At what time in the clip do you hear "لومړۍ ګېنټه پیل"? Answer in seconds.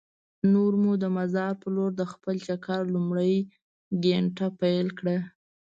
2.93-4.87